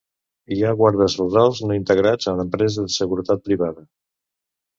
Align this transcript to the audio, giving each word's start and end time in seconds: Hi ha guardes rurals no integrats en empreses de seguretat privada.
Hi 0.53 0.55
ha 0.61 0.69
guardes 0.77 1.15
rurals 1.19 1.61
no 1.65 1.77
integrats 1.81 2.31
en 2.33 2.41
empreses 2.45 2.89
de 2.91 2.95
seguretat 2.97 3.45
privada. 3.51 3.87